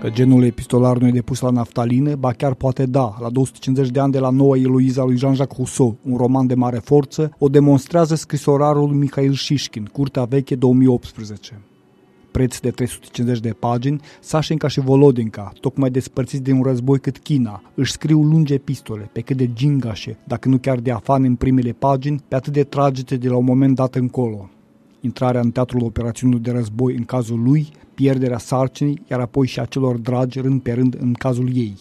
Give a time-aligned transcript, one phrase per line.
[0.00, 4.00] că genul epistolar nu e depus la naftalină, ba chiar poate da, la 250 de
[4.00, 8.14] ani de la noua Eloiza lui Jean-Jacques Rousseau, un roman de mare forță, o demonstrează
[8.14, 11.60] scrisorarul Mikhail Shishkin, Curtea Veche 2018
[12.30, 17.62] preț de 350 de pagini, Sașenca și Volodinka, tocmai despărțiți de un război cât China,
[17.74, 21.72] își scriu lungi epistole, pe cât de gingașe, dacă nu chiar de afane în primele
[21.72, 24.48] pagini, pe atât de tragete de la un moment dat încolo.
[25.00, 29.64] Intrarea în teatrul operațiunilor de război în cazul lui, pierderea sarcinii, iar apoi și a
[29.64, 31.76] celor dragi rând pe rând în cazul ei.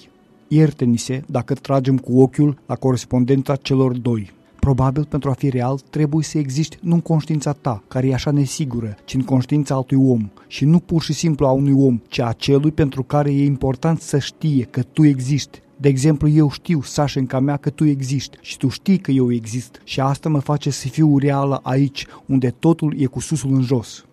[0.48, 4.32] Ierte-ni-se dacă tragem cu ochiul la corespondența celor doi.
[4.60, 8.32] Probabil pentru a fi real trebuie să existi nu în conștiința ta, care e așa
[8.32, 12.20] nesigură, ci în conștiința altui om și nu pur și simplu a unui om, ci
[12.20, 15.62] a celui pentru care e important să știe că tu existi.
[15.82, 19.82] De exemplu, eu știu, Sașenca mea, că tu existi și tu știi că eu exist
[19.84, 24.06] și asta mă face să fiu reală aici, unde totul e cu susul în jos.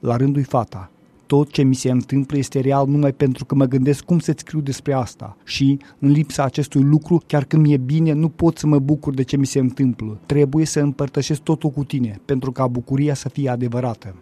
[0.00, 0.90] La rândul fata,
[1.26, 4.60] tot ce mi se întâmplă este real numai pentru că mă gândesc cum să-ți scriu
[4.60, 8.78] despre asta și, în lipsa acestui lucru, chiar când mi-e bine, nu pot să mă
[8.78, 10.18] bucur de ce mi se întâmplă.
[10.26, 14.14] Trebuie să împărtășesc totul cu tine, pentru ca bucuria să fie adevărată.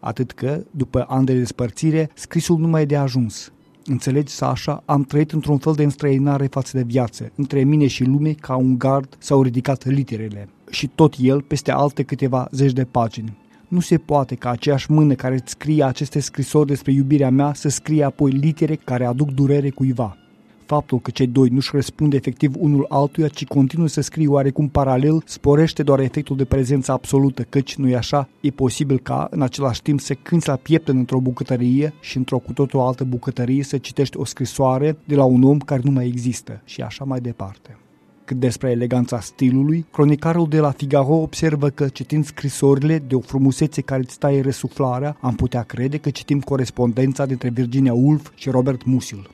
[0.00, 3.52] Atât că, după ani de despărțire, scrisul nu mai e de ajuns.
[3.86, 7.32] Înțelegi, Sasha, am trăit într-un fel de înstrăinare față de viață.
[7.34, 10.48] Între mine și lume, ca un gard, s-au ridicat literele.
[10.70, 13.36] Și tot el peste alte câteva zeci de pagini.
[13.68, 17.68] Nu se poate ca aceeași mână care îți scrie aceste scrisori despre iubirea mea să
[17.68, 20.16] scrie apoi litere care aduc durere cuiva.
[20.66, 25.22] Faptul că cei doi nu-și răspund efectiv unul altuia, ci continuă să scrie oarecum paralel,
[25.26, 30.00] sporește doar efectul de prezență absolută, căci, nu-i așa, e posibil ca, în același timp,
[30.00, 34.24] să cânți la pieptăn într-o bucătărie și într-o cu totul altă bucătărie să citești o
[34.24, 37.78] scrisoare de la un om care nu mai există și așa mai departe.
[38.24, 43.80] Cât despre eleganța stilului, cronicarul de la Figaro observă că, citind scrisorile de o frumusețe
[43.80, 48.84] care îți taie răsuflarea, am putea crede că citim corespondența dintre Virginia Woolf și Robert
[48.84, 49.33] Musil.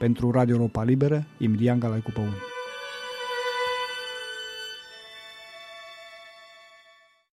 [0.00, 2.49] Pentru Radio Europa Liberă, Emilian Galaicu Păun.